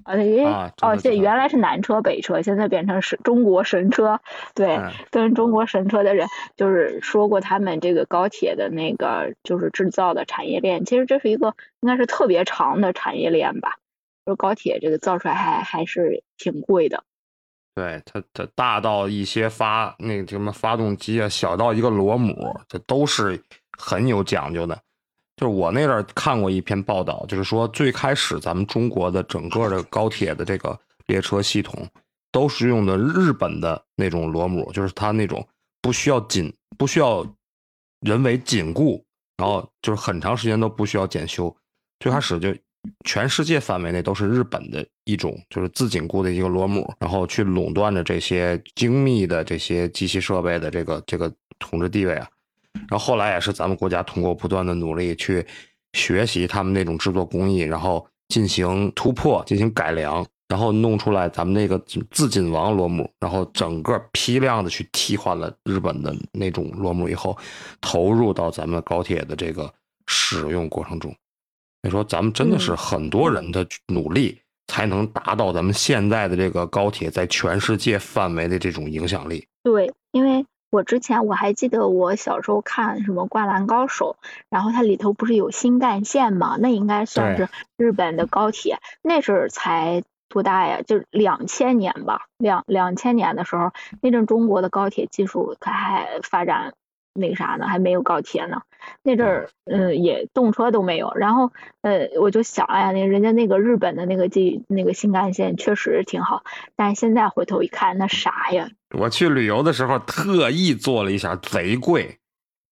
[0.05, 0.15] 啊
[0.77, 4.21] 中哦，车集团现原来是南车北车，现在变成是中国神车，
[4.55, 13.79] 对，嗯跟中国神车的人就是说过他们这个高铁的那个就是制造的产业链，其实这是一个应该是特别长的产业链吧，
[14.25, 17.03] 就是高铁这个造出来还还是挺贵的。
[17.75, 22.35] 对它，它大到一些发那个什么发动机啊，小到一个螺母，
[22.69, 23.43] 这都是
[23.77, 24.79] 很有讲究的。
[25.37, 31.87] 就是我那阵看过一篇报道，就是说最开始咱们中国的整个的高铁的这个列车系统，
[32.33, 35.47] 都是用的日本的那种螺母，就是它那种
[35.83, 37.27] 不需要紧，不需要
[38.01, 39.05] 人为紧固，
[39.37, 41.55] 然后就是很长时间都不需要检修。
[42.01, 42.55] 最开始就
[43.05, 52.27] 全世界范围内都是日本的一种就是自紧固的一个螺母，然后去垄断着这些精密的这些机器设备的这个这个统治地位啊。
[52.89, 55.45] 然后后来也是咱们国家通过不断的努力去
[55.93, 61.79] 学习他们那种制作工艺，然后进行突破、进行改良，然后弄出来咱们那个
[62.11, 67.37] 自紧王螺母，然后整个批量的去替换了日本的那种螺母以后，
[67.81, 69.73] 投入到咱们高铁的这个
[70.07, 71.15] 使用过程中。
[71.83, 79.47] 所以说，咱们真的是嗯很多人的努力，才能达到咱们现在的这个高铁在全世界范围的这种影响力。
[79.63, 80.45] 对，因为
[80.77, 84.17] 我之前我还记得我小时候看什么《灌篮高手》，
[84.51, 86.59] 然后它里头不是有新干线嘛？
[86.61, 90.83] 那应该算是日本的高铁，那阵儿才多大呀？
[90.83, 96.75] 就两千年吧，两两千年的时候，那阵中国的高铁技术它还发展
[97.15, 98.61] 那个啥呢，还没有高铁呢。
[99.03, 101.15] 那阵儿，嗯，也动车都没有。
[101.15, 106.43] 然后，呃，我就想，哎呀，那人家那个日本的那个技那个新干线确实挺好，
[106.77, 108.69] 但是现在回头一看，那啥呀？
[108.95, 112.19] 我去旅游的时候特意做了一下，贼贵，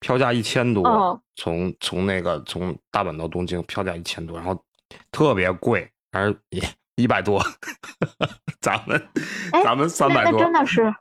[0.01, 4.57] 票价一千多，哦从从那个从大阪到东京票价一千多，然后
[5.11, 6.63] 特别贵，而也
[6.95, 7.43] 一百多，
[8.63, 9.09] 咱们
[9.53, 10.95] 哎咱们三那那百多，真的是，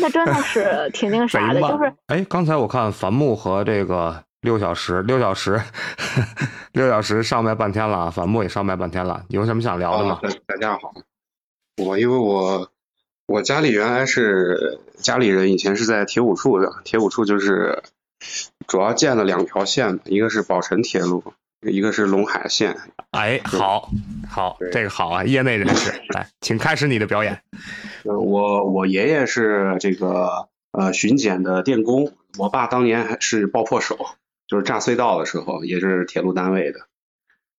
[0.00, 5.60] 那真的是挺那个 啥的，就是哎，刚才我看樊木和这个六小时，六小时，
[6.72, 10.18] 六小时上麦半天了，樊木也上麦半天了，有什么想聊的吗？
[10.46, 10.92] 大家好，
[11.76, 12.68] 我因为我
[13.30, 17.80] 我家里原来是家里人以前是在铁五处的，铁五处就是
[18.66, 21.22] 主要建了两条线，一个是宝成铁路，
[21.60, 22.76] 一个是陇海线。
[23.12, 23.88] 哎，好，
[24.28, 27.40] 好，这个好啊，业内人士，来，请开始你的表演。
[28.02, 33.96] 呃，我我爷爷是这个呃巡检的电工，我爸当年还是爆破手，
[34.48, 36.80] 就是炸隧道的时候也是铁路单位的。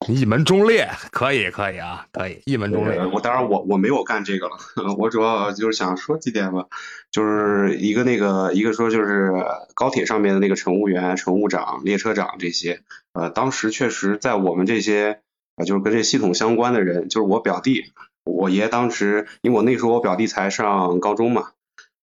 [0.08, 3.00] 一门忠烈，可以，可以啊，可以，一门忠烈。
[3.14, 4.58] 我当然我我没有干这个了，
[4.98, 6.66] 我主要就是想说几点吧，
[7.12, 9.32] 就是一个那个一个说就是
[9.76, 12.82] 高铁上面的那个乘务员、乘务长、列车长这些，
[13.14, 15.20] 呃，当时确实在我们这些
[15.56, 17.92] 呃就是跟这系统相关的人，就是我表弟，
[18.24, 21.52] 我爷当时因为我那时候我表弟才上高中嘛，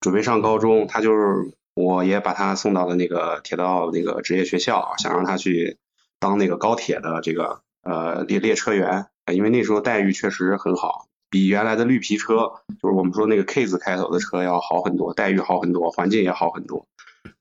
[0.01, 5.79] 准备上高中，他就是我爷把他送到了那个铁道那个职业学校，想让他去
[6.21, 16.87] 当那个高铁的这个呃列列车员，因为那时候待遇确实很好，比原来的绿皮车，就是我们说那个 K 字开头的车要好很多，待遇好很多，环境也好很多。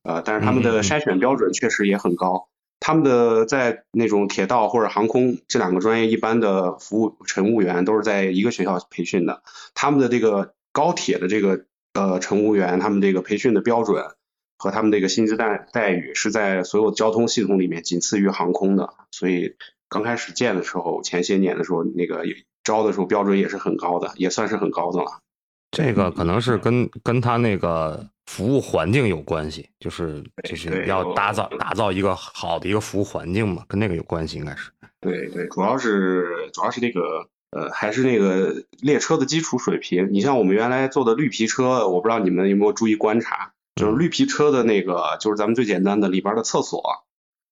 [0.03, 2.47] 呃，但是他们的筛选标准确实也很高。
[2.79, 9.41] 他们的在那种铁道或者航空这两个专业，一般的服务乘务员都是在一个学校培训的。
[9.73, 14.05] 他们的这个高铁的这个呃乘务员，他们这个培训的标准
[14.57, 18.93] 和他们这个薪资待待遇是在所有交通系统里面仅次于航空的。
[19.11, 19.55] 所以
[19.89, 22.23] 刚开始建的时候，前些年的时候，那个
[22.63, 25.19] 招的时候标准也是很高的，也算是很高的了。
[25.71, 28.09] 这个可能是跟跟他那个。
[28.27, 34.69] 服务环境有关系，就是就是要打造打造一个好的一个服务环境嘛，跟那个有关系，应该是。
[34.99, 40.09] 对对，主要是主要是那个呃，还是那个列车的基础水平。
[40.11, 46.83] 你像我们原来坐的绿皮车，我不知道你们有没有注意观察，就是绿皮车的那个，就是咱们最简单的里边的厕所，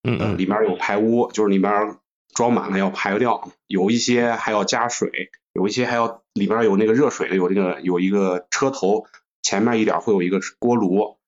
[0.02, 1.96] 嗯嗯，里面有排污，就是里面
[2.34, 5.10] 装满了要排掉，有一些还要加水，
[5.52, 9.06] 有一些还要里边有那个热水的，有那个有一个车头。
[9.42, 11.18] 前面一点会有一个锅炉，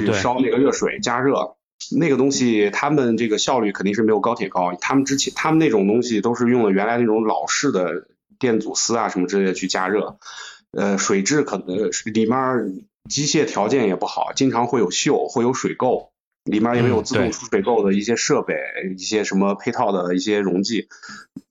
[0.00, 1.56] 去烧那个热水加热，
[1.94, 4.74] 那个东西他们这个效率肯定是没有高铁高。
[4.80, 10.16] 他们之前他们那种东西都是用了原来那种老式的电阻丝啊什么之类的去加热，
[10.70, 16.11] 呃，水质可能里面机械条件也不好，经常会有锈，会有水垢。
[16.44, 18.56] 里面也没有自动出水垢的一些设备，
[18.96, 20.88] 一些什么配套的一些溶剂，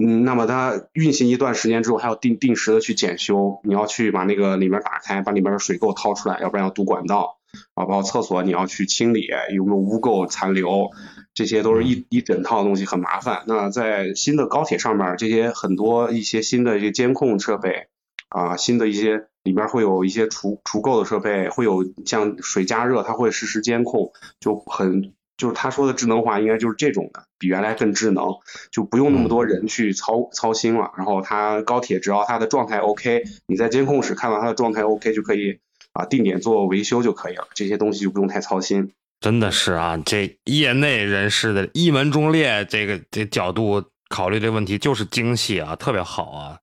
[0.04, 7.38] 嗯，那么它运行一段时间之后，还要定定时的去检修，你要去把那个里面打开，把里面的水垢掏出来，要不然要堵管道，
[7.74, 10.90] 啊，包括厕所你要去清理有没有污垢残留，
[11.34, 13.44] 这些都是一一整套东西，很麻烦。
[13.48, 17.88] 那在新的高铁上面，这些很多一些新的一些监控设备，
[18.32, 19.28] 啊，新的一些。
[19.44, 28.24] 里边会有一些除除垢的设备，会有像水加热，它会实时监控，就很就是他说的智能化，应该就是这种的，比原来更智能，
[28.72, 30.92] 就不用那么多人去操操心了。
[30.96, 35.58] 然后它高铁只要它的状态 OK，你在监控室看到它的状态 OK 就可以
[35.94, 38.92] 啊定点做维修就可以了，这些东西就不用太操心。
[39.22, 46.61] 真的是啊，这业内人士的一门忠烈这个这角度考虑这问题就是精细啊，特别好啊。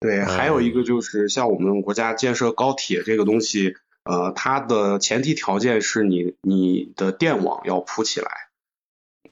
[0.00, 8.30] 对，还有一个就是像我们国家建设高铁这个东西，呃，它的前提条件是你你的电网要铺起来，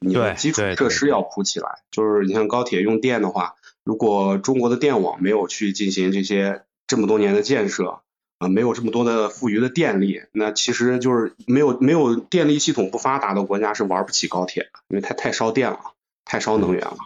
[0.00, 1.82] 你的基础设施要铺起来。
[1.92, 8.00] 就是你像高铁用电的话，如果中国的电网没有去进行这些这么多年的建设，
[8.38, 15.78] 啊，没有这么多的富余的电力，那其实就是没有没有电力系统不发达的国家是玩不起高铁的，因为它太烧电了，
[16.24, 16.96] 太烧能源了。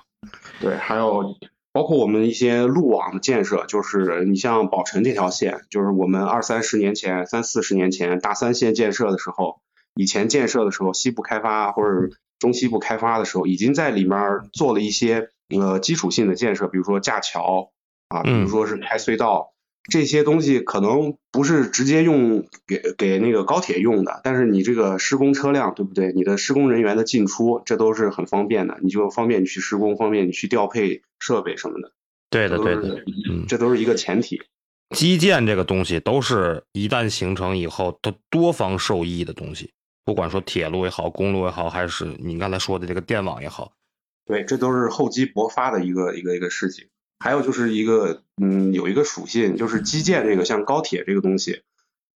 [0.63, 1.37] 对，还有。
[1.73, 9.61] 包括我们一些路网的建设，就是你像宝成这条线，就是我们二三十年前、三四十年前大三线建设的时候，
[9.95, 17.71] 以前建设的时候，西部开发或者中西部开发的时候，已经在里面做了一些呃基础性的建设，比如说架桥
[18.09, 19.53] 啊，比如说是开隧道。
[19.89, 26.13] 这些东西可能不是直接用给给那个高铁用的，但是你这个施工车辆对不对？
[26.13, 31.93] 你的施工人员的进出，这都是很方便的，你就方便你去施工，方便你去调配设备什么的。
[32.29, 34.41] 对的，对的，嗯，这都是一个前提。
[34.95, 39.73] 基建这个东西，都是一旦形成以后，都多方受益的东西。
[40.05, 43.73] 不管说铁路也好，公路也好，还是你刚才说的这个电网也好，
[44.27, 46.89] 对，这都是厚积薄发的一个一个一个事情。
[47.21, 51.63] 还有就是一个，嗯，有一个属性，就是基建这个，像高铁这个东西，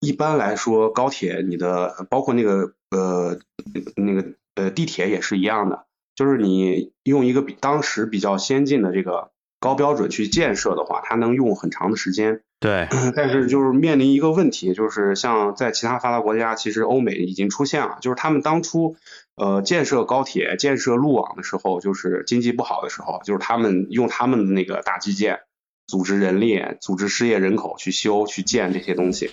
[0.00, 3.38] 一般来说，高铁你的包括那个呃
[3.94, 5.84] 那个呃地铁也是一样的，
[6.16, 9.30] 就是你用一个比当时比较先进的这个。
[9.60, 12.42] 高标准去建设的话，它能用很长的时间。
[12.60, 12.86] 对，
[13.16, 18.96] 但是就是面临一个问题，就是像在其他发达国家，其实欧美已经出现了，就是他们当初
[19.36, 25.40] 呃建设高铁、建设路网的时候，就是经济不好的时候，就是他们用他们的那个大基建，
[25.86, 29.32] 组织人力、组织失业人口去修、去建这些东西。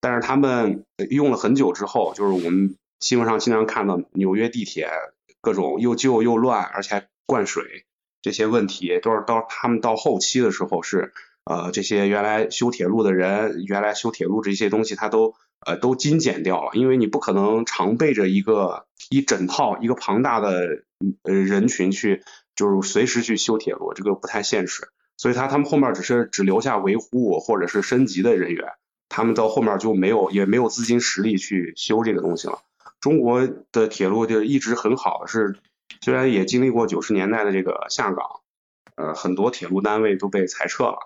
[0.00, 4.88] 但是他们用了很久之后，就是我们新闻上经常看到纽约地铁
[5.40, 7.84] 各种又旧又乱，而且还灌水。
[8.20, 11.12] 这些问题都是到他们到后期的时候是，
[11.44, 15.34] 呃，这些原来修铁路的人，原来修铁路这些东西，他都
[15.64, 20.84] 呃都精简掉了，因为你不可能常备着一个一整套一个庞大的
[21.22, 22.22] 呃人群去，
[22.54, 24.88] 就是随时去修铁路，这个不太现实。
[25.16, 28.72] 所以他他们后面只是只留下维护或者是升级的人员，
[29.08, 32.60] 他们到后面就没有也没有资金实力去修这个东西了。
[33.00, 35.58] 中国的铁路就一直很好是。
[36.00, 38.40] 虽然也经历过九十年代的这个下岗，
[38.96, 40.98] 呃，很多铁路单位都被裁撤了，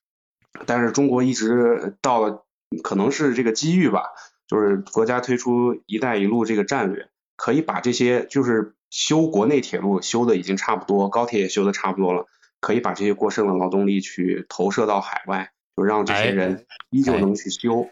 [0.66, 2.44] 但是中国一直到了，
[2.82, 4.04] 可能是这个机遇吧，
[4.46, 12.26] 就是国家推出“一带一路”这个战略，可以把这些就是修国内铁路修的已经差不多，高铁也修的差不多了，
[12.60, 17.88] 可以把这些过剩的劳动力去投射到海外，就让这些人依旧能去修。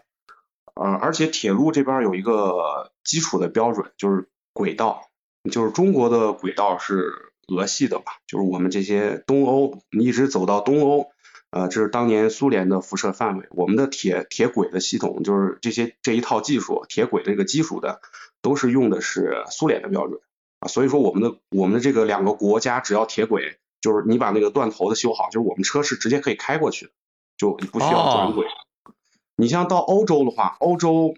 [0.75, 5.09] 呃，而且铁路这边有一个基础的标准，就是轨道，
[5.51, 11.09] 就是中国的轨道是俄系的吧，就是我们这些东欧你一直走到东欧，
[11.49, 18.01] 呃，这是当年苏联的辐射范围，我们的铁铁轨的系统，就是这些这一套技术，铁轨这个基础的，
[18.41, 20.19] 都是用的是苏联的标准。
[20.59, 26.91] 啊，所以说我们的我们的这个两个国家只要铁轨，就是你把那个断头的修好，就是我们车是直接可以开过去的，
[27.37, 28.45] 就不需要转轨。
[29.35, 31.13] 你像到欧洲的话，欧洲，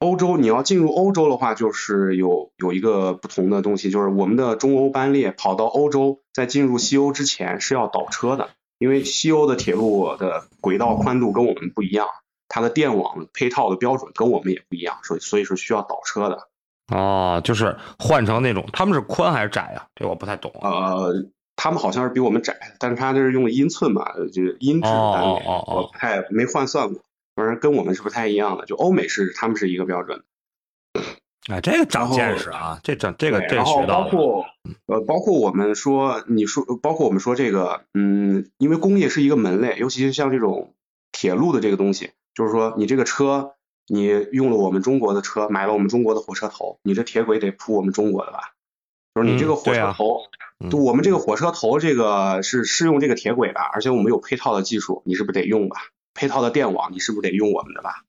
[0.00, 8.50] 欧洲你要进入欧洲的话，就是有有一个不同的东西，就是我们的中欧班列跑到欧洲，在进入西欧之前是要倒车的，
[8.80, 12.08] 因为西欧的铁路的轨道宽度跟我们不一样，
[12.48, 16.48] 它的电网配套的标准跟我们也不一样，所以所以是需要倒车的。
[16.96, 19.86] 哦，就是换成那种，他们是宽还是窄呀？
[19.94, 20.50] 这我不太懂。
[20.62, 21.26] 呃，
[21.56, 27.02] 他们好像是比我们窄，但是他这是用的英寸嘛，就是英制单位，我不太没换算过。
[27.36, 30.24] 反正跟我们是不太一样的，就欧美是他们是一个标准。
[31.50, 34.44] 哎，这个长见识啊，这长这个这然后包括
[34.86, 40.74] 呃，包括我们说，你说包括我们说这个，嗯，因为工业是一个门类，尤其是像这种
[41.12, 43.54] 铁路的这个东西，就是说你这个车，
[43.86, 48.54] 你用了我们中国的车，买了我们中国的火车头，你这铁轨得铺我们中国的吧？
[49.14, 50.20] 就是你这个火车头，
[50.70, 55.76] 就我们这个火车头这个是适用这个铁轨吧，而且我们有配套的技术，你是不是得用吧？
[56.14, 58.04] 配套的电网，你是不是得用我们的吧？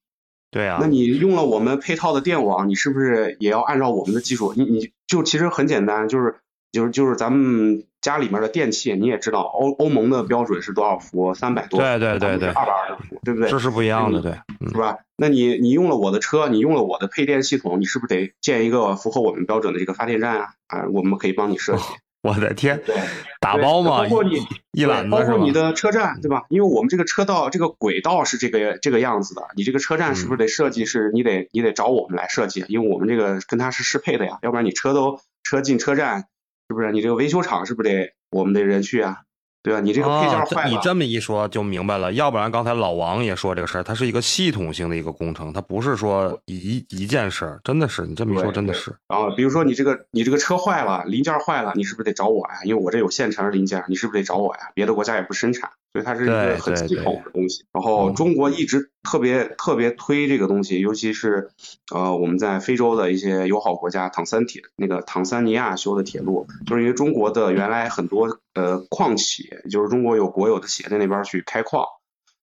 [0.51, 0.77] 对啊。
[0.79, 4.53] 那你用了我们配套的电网，你是不是也要按照我们的技术？
[4.55, 6.35] 你你就其实很简单，就是
[6.71, 11.33] 就是就是咱们家里面的电器，你也知道欧欧盟的标准是多少伏？
[11.33, 11.79] 三百多。
[11.79, 12.49] 对对对对。
[12.49, 13.49] 二百二十伏，对不对？
[13.49, 14.33] 这是不一样的，对，
[14.69, 14.97] 是吧？
[15.15, 20.47] 那你你用了我的车，你用了我的配电系统，你是不是得建一个符合我们标准的这个发电站啊？
[20.67, 21.83] 啊，我们可以帮你设计。
[22.23, 22.95] 我的天，对，
[23.41, 26.45] 打包嘛，包括你一揽子包括你的车站，对吧？
[26.49, 30.85] 因为我们这个车道这个轨道是这个这个样子的，你这个车站是不是得设计？
[30.85, 36.27] 是你得你得找我们来设计，因为我们这个跟它是适配的呀，要不然你车都车进车站，
[36.69, 36.91] 是不是？
[36.91, 39.21] 你这个维修厂是不是得我们的人去啊？
[39.63, 39.79] 对啊？
[39.79, 42.11] 你这个配件坏了，你这么一说就明白了。
[42.13, 47.59] 要不然刚才老王也说这个事儿，它是一个系统性的一个工程，它不是说一一件事儿。
[47.63, 48.95] 真的是你这么一说，真的是。
[49.07, 52.61] 然后比如说你这个你这个车坏了，零件坏了，你是不是得找我呀？
[52.63, 54.71] 因为我这有现成零件，你是不是得找我呀？
[54.73, 57.65] 别的国家也不生产，所以它是一个很系统的东西。
[57.71, 61.51] 然后中国一直特别特别推这个东西，尤其是
[61.93, 69.49] 呃我们在非洲的一些友好国家，唐三铁那个唐三尼亚修的铁路，就是因为中国的原来很多呃矿企。
[69.69, 71.85] 就是中国有国有的企业在那边去开矿，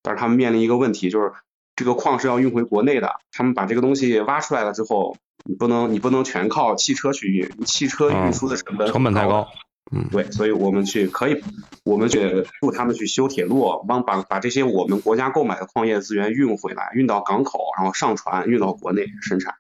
[0.03, 1.33] 但是他们面临一个问题，就是
[1.75, 9.49] 这个矿是要运回国内的，他们把这个东西挖出来了之后，你不能你不能全靠汽车去运，汽车运输的成本成本太高，
[9.91, 11.43] 嗯，对，所以我们去可以，
[11.85, 19.55] 我们去助他们去修铁路，帮把把这些我们国家购买的矿业资源运回来，运到港口，然后上船运到国内生产，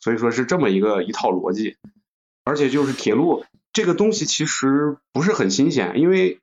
[0.00, 1.76] 所以说是这么一个一套逻辑，
[2.44, 3.44] 而且就是铁路。
[3.72, 6.40] 这个东西其实不是很新鲜，因为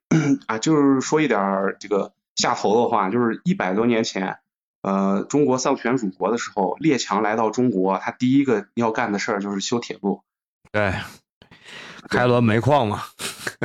[0.47, 4.39] 啊，就是说一点这个下头的话，就是一百多年前，
[4.81, 10.23] 呃，中国丧权辱国的时候，列强来到中国，他第一个要干的事儿就是修铁路。
[10.71, 10.91] 对，
[12.09, 13.03] 开滦煤矿嘛。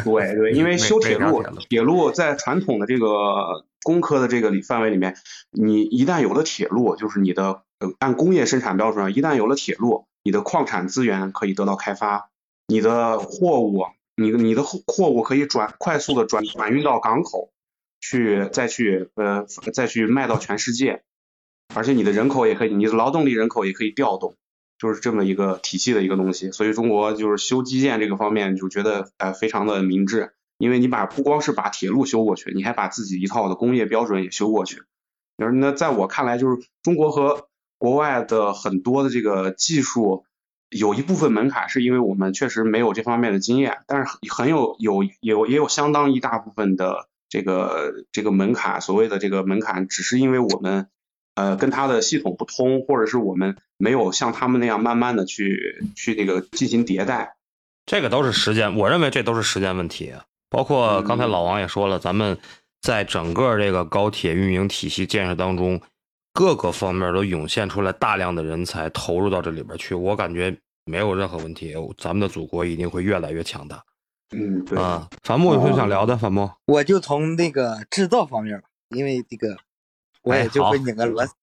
[0.04, 5.16] 对对， 因为修铁路，铁路在传统的这个工科的这个里范围里面，
[5.50, 7.62] 你一旦有了铁路，就是你的
[7.98, 12.30] 按工业生产标准，一旦有了铁路，你的矿产资源可以得到开发。
[12.66, 13.84] 你的货物，
[14.16, 17.50] 你的你的货货物可以转快速的转转运到港口
[18.00, 21.02] 去，再去呃再去卖到全世界，
[21.74, 24.34] 而且你的人口也可以，你的劳动力人口也可以调动，
[24.84, 26.52] 就是这么一个体系的一个东西。
[26.52, 34.82] 所以中国就是修基建这个方面就觉得呃非常的明智，因为你把不光是把铁路修过去，你还把自己一套的工业标准也修过去。
[35.38, 40.26] 就是那在我看来，就是中国和国外的很多的这个技术。
[40.70, 50.88] 有一部分门槛是因为我们确实没有这方面的经验，但是很有有有也有相当一大部分的这个这个门槛，所谓的这个门槛，只是因为我们
[51.34, 57.36] 呃跟它的系统不通，或者是我们没有像他们那样慢慢的去去那个进行迭代，
[57.86, 60.12] 这个都是时间，我认为这都是时间问题。
[60.50, 62.38] 包括刚才老王也说了，咱们
[62.80, 65.80] 在整个这个高铁运营体系建设当中。
[66.36, 70.52] 各个方面都涌现出来大量的人才投入到这里边去，我感觉
[70.84, 73.80] 没有任何问题，咱们的祖国一定会越来越强大。
[74.32, 76.16] 嗯，对啊，樊木有什么想聊的？
[76.16, 79.56] 樊木，我就从那个制造方面吧，因为这个
[80.24, 81.34] 我也就会拧个螺丝，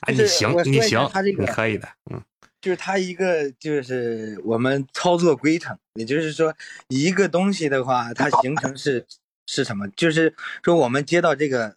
[0.00, 2.22] 哎，你行你行，他这个你可以的，嗯，
[2.60, 6.54] 就是它一个就是我们操作规程，也就是说
[6.88, 9.04] 一个东西的话，它形成是
[9.46, 9.88] 是什么？
[9.88, 11.76] 就是说我们接到这个，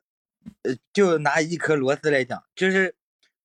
[0.62, 2.94] 呃，就拿一颗螺丝来讲，就是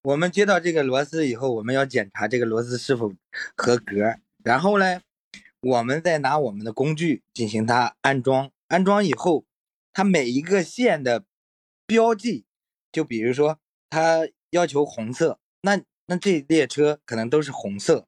[0.02, 3.12] 我们接到这个螺丝以后，我们要检查这个螺丝是否
[3.56, 5.00] 合格，然后呢，
[5.60, 9.46] 我们再拿我们的工具进行它安装，安装以后，
[9.92, 11.24] 它每一个线的
[11.86, 12.44] 标记，
[12.92, 18.06] 就比如说他要求红色，那那这列车可能都是红色，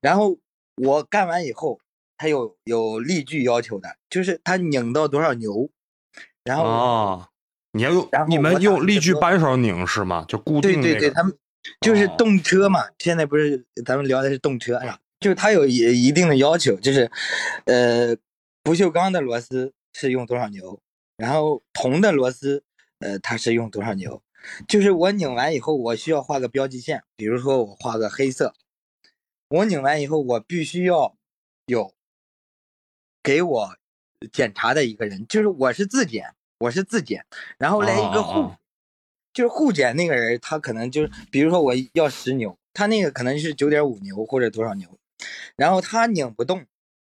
[0.00, 0.38] 然后
[0.76, 1.80] 我干完以后，
[2.16, 5.68] 他有有力矩要求的，就是他拧到多少牛，
[6.44, 7.28] 然后、哦，
[7.72, 10.24] 你要用然后你们用力矩扳手拧是吗？
[10.28, 11.36] 就固定对对对，他们
[11.80, 17.10] 就是哦动车嘛，现在不是咱们聊的是动车呀，就是它有一一定的要求，就是
[17.64, 18.16] 呃
[18.62, 20.80] 不锈钢的螺丝是用多少牛，
[21.16, 22.62] 然后铜的螺丝
[23.02, 24.22] 呃它是用多少牛，
[24.66, 28.54] 就是我拧完以后，我需要画个标记线，比如说我画个黑色，
[29.48, 31.16] 我拧完以后，我必须要
[31.66, 31.92] 有
[33.22, 33.76] 给我
[34.32, 37.26] 检查的一个人，就是我是自检，我是自检，
[37.58, 38.54] 然后来一个护，
[39.32, 44.98] 就是护检那个人，他可能就是，比如说我要十牛，他那个可能是九点五牛或者多少牛，
[45.56, 46.64] 然后他拧不动，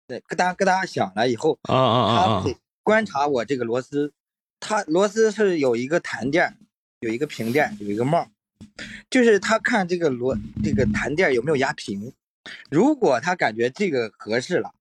[0.08, 4.14] 对，咯哒咯哒响了以后，啊啊啊啊他会观察我这个螺丝，
[4.60, 6.58] 它螺丝是有一个弹垫儿，
[7.00, 8.28] 有一个平垫儿，有一个帽儿，
[9.10, 12.14] 就是他看这个螺这个弹垫儿有没有压平，
[12.70, 14.74] 如果他感觉这个合适了，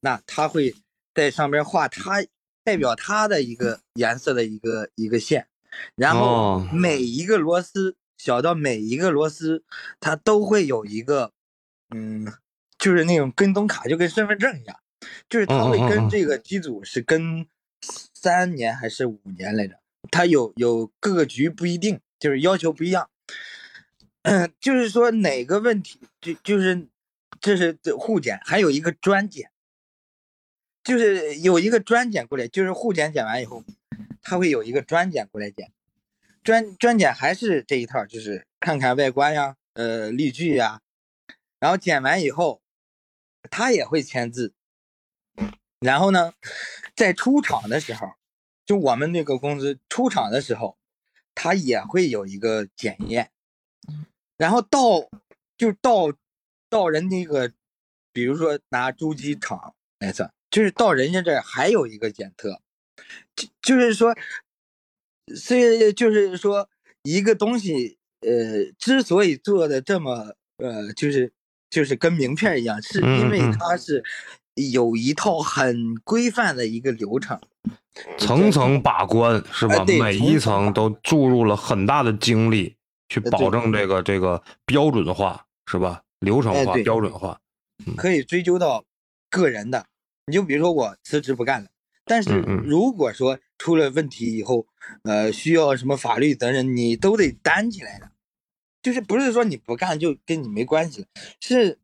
[0.00, 0.74] 那他会
[1.14, 2.24] 在上边画他
[2.64, 5.46] 代表他的一个颜色的一个一个线，
[5.94, 6.68] 然后哦。
[6.72, 9.64] 每一个螺丝小到每一个螺丝，
[10.00, 11.32] 它都会有一个，
[11.94, 12.32] 嗯，
[12.78, 14.76] 就是那种跟踪卡，就跟身份证一样，
[15.28, 17.46] 就是它会跟这个机组是跟
[18.26, 19.78] 三年还是五年来着，
[20.10, 23.08] 它有有各个局不一定，就是要求不一样。
[24.58, 26.88] 就是说哪个问题，就就是
[27.40, 29.52] 这是这护检，还有一个专检，
[30.82, 33.62] 就是有一个专检过来，就是互检检完以后，
[34.20, 35.70] 他会有一个专检过来检，
[36.42, 40.80] 专专检还是这一套，就是看看外观呀，呃，力矩呀，
[41.60, 42.60] 然后检完以后，
[43.48, 44.52] 他也会签字，
[45.86, 46.32] 然后呢，
[46.96, 48.08] 在出厂的时候，
[48.66, 50.76] 就我们那个公司出厂的时候，
[51.32, 53.30] 它也会有一个检验，
[54.36, 55.08] 然后到
[55.56, 56.12] 就到
[56.68, 57.52] 到人那个，
[58.12, 62.60] 比如说拿猪机厂来算，就是到人家这儿还有一个检测，
[63.36, 64.12] 就就是说，
[65.36, 66.68] 是就是说
[67.04, 71.32] 一个东西，呃，之所以做的这么呃，就是
[71.70, 74.02] 就是跟名片一样，是因为它是
[74.72, 77.40] 有一套很规范的一个流程。
[78.18, 79.98] 层层把关是吧哎？
[79.98, 82.76] 每一层都注入了很大的精力
[83.08, 86.02] 去呃保证这个这个标准化是吧？
[86.20, 87.40] 流程化、哎标准化。
[87.96, 88.84] 可以追究到
[89.30, 89.86] 个人的。
[90.26, 91.68] 你就比如说我辞职不干了，
[92.04, 94.66] 但是如果说出了问题以后，
[95.04, 98.10] 呃，需要什么法律责任，你都得担起来的。
[98.82, 101.08] 就是不是说你不干就跟你没关系了，
[101.40, 101.78] 是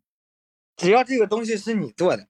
[0.76, 2.28] 只要这个东西是你做的，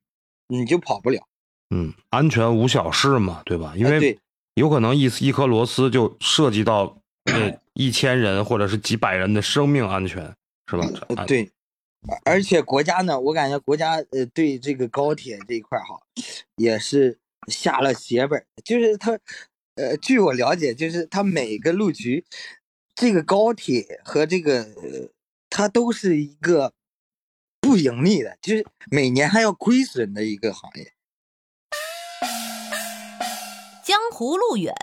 [0.58, 1.26] 你就跑不了。
[1.70, 3.72] 嗯，安全无小事嘛，对吧？
[3.76, 4.18] 因为
[4.54, 6.98] 有可能一一颗螺丝就涉及到
[7.32, 10.22] 呃一千人或者是几百人的生命安全，
[10.70, 10.86] 是吧？
[11.26, 11.50] 对，
[12.24, 15.98] 而而且国家呢，我感觉国家呃对这个高铁这一块儿哈，
[16.56, 19.18] 也是下了血本儿，就是他，
[19.76, 22.24] 呃，据我了解，就是他每个路局，
[22.94, 25.08] 这个高铁和这个呃，
[25.48, 26.74] 它都是一个
[27.62, 30.92] 不盈利的，就是每年还要亏损的一个行业。
[33.84, 34.74] 江湖路远，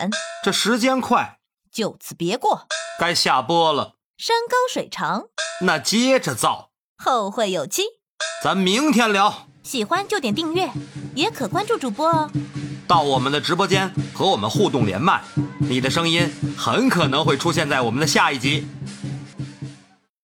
[0.42, 1.38] 这时间快，
[1.70, 2.66] 就此别过。
[2.98, 5.28] 该下播了，山高水长，
[5.60, 7.82] 那接着造，后会有期。
[8.42, 9.46] 咱明天聊。
[9.62, 10.70] 喜欢就点订阅，
[11.14, 12.30] 也可关注主播哦。
[12.88, 15.22] 到我们的直播间和我们互动连麦，
[15.58, 18.66] 你的声音很可能会出现在我们的下一集。